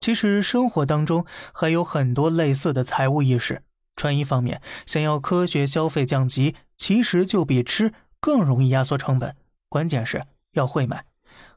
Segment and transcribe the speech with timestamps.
[0.00, 3.62] 其实生活当中还有很多类似的财务意识。
[3.96, 9.36] 穿衣方面，想要科学消费降级，其实就比吃更容易压缩成本。
[9.68, 11.04] 关键是要会买。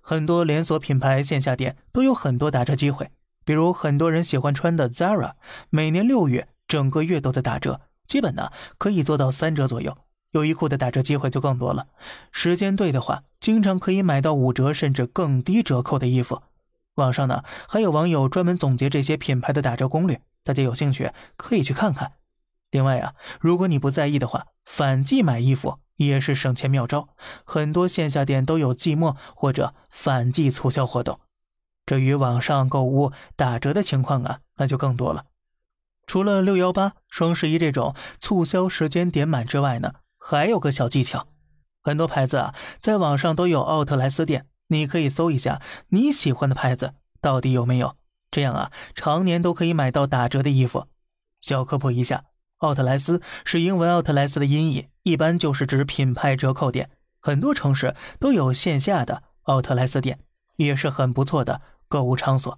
[0.02, 3.10] 很多连锁品牌线下店都有很多打折机会，
[3.46, 5.36] 比如很多人喜欢穿的 Zara，
[5.70, 9.98] 每年六月整个月都在打折，基本呢可以做到三折左右。
[10.32, 11.88] 优衣库的打折机会就更多了，
[12.32, 16.42] 时间对的话，经常可以买到五折甚至更低折扣的衣服。
[16.96, 22.14] 网上呢还有网友专门总结这些品牌的打折攻略，大家有兴趣可以去看看。
[22.72, 27.10] 另外啊，如果你不在意的话，反季买衣服也是省钱妙招。
[27.46, 31.20] 很多线下店都有季末或者反季促销活动。
[31.86, 35.26] 至于网上购物打折的情况啊，那就更多了。
[36.08, 41.28] 除了六幺八、双十一这种促销时间点满之外呢，还有个小技巧。
[41.82, 47.96] 很多牌子啊，在网上都有奥特莱斯店，你可以搜一下你喜欢的牌子到底有没有，
[48.32, 50.88] 这样啊，常年都可以买到打折的衣服。
[51.40, 52.26] 小科普一下。
[52.60, 56.92] 奥特莱斯是英文“奥特莱斯”的音译，一般就是指品牌折扣店。
[57.20, 60.22] 很多城市都有线下的奥特莱斯店，
[60.56, 62.58] 也是很不错的购物场所。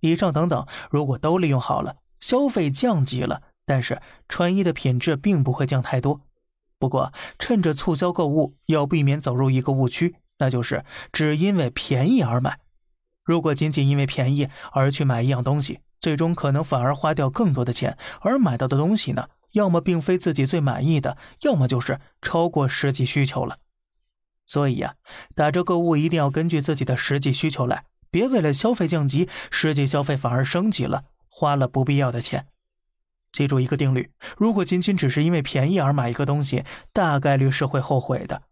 [0.00, 6.20] 以上等等，如果都利用好了，消费降级了，但是穿衣的品质并不会降太多。
[6.78, 12.58] 不过，趁着促销购物，要避免走入一个误区，那就是只因为便宜而买。
[13.24, 19.28] 如果仅仅因为便宜而去买一样东西，最终可能反而花掉更多的钱，而买到的东西呢？
[19.52, 23.58] 要么并非自己最满意的，要么就是超过实际需求了。
[24.46, 24.94] 所以呀，
[25.34, 32.46] 打折购物一定要根据自己的实际需求来，别为了消费降级，实际消费反而升级了，花了不必要的钱。
[33.32, 38.42] 记住一个定律：如果仅仅只是因为便宜而买一个东西，大概率是会后悔的。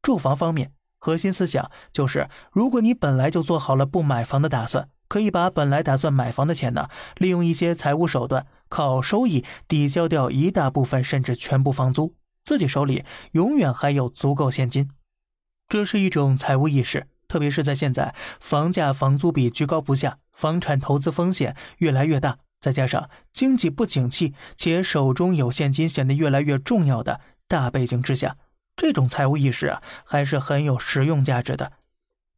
[0.00, 0.72] 住房方面，
[1.06, 4.88] 核心思想就是：如果你本来就做好了不买房的打算。
[5.06, 14.90] 可以把本来打算买房的钱呢，利用一些财务手段，靠收益抵消掉一大部分甚至全部房租，自己手里永远还有足够现金。
[15.68, 28.36] 这是一种财务意识，特别是在现在房价、房租比居高不下，房产投资风险越来越大，再加上经济不景气，且手中有现金显得越来越重要的大背景之下，
[28.76, 31.72] 这种财务意识啊，还是很有实用价值的。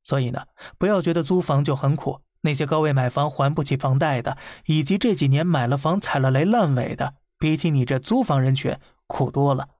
[0.04, 0.44] 所以呢，
[0.78, 2.20] 不要觉得租房就很苦。
[2.42, 8.78] 那些高位买房还不起房贷的，以及这几年买了房踩了雷烂尾的，比起你这租房人群
[9.08, 9.70] 苦多了。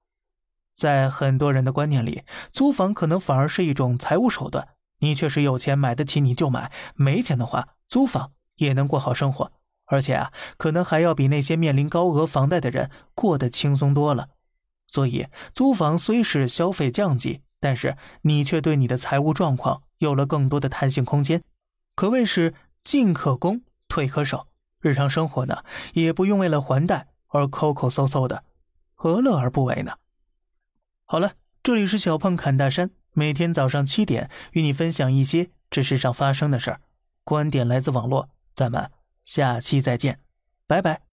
[0.75, 4.69] 在很多人的观念里，租房可能反而是一种财务手段。
[4.99, 9.53] 你确实有钱买得起你就买，没钱的话租房也能过好生活，
[9.87, 14.31] 而且啊，可能还要比那些面临高额房贷的人过得轻松多了。
[14.89, 21.43] 所以，租房虽是消费降级，但是你却对你的财务状况有了更多的弹性空间。
[21.95, 24.49] 可谓是进可攻，退可守。
[24.81, 28.45] 日常生活呢，也不用为了还贷而抠抠搜搜的，
[28.95, 29.93] 何乐而不为呢？
[31.05, 31.33] 好了，
[31.63, 36.81] 这里是小胖侃大山，每天早上七点与你分享一些这世上发生的事儿，
[37.25, 38.91] 观点来自网络，咱们
[39.25, 40.21] 下期再见，
[40.67, 41.08] 拜拜。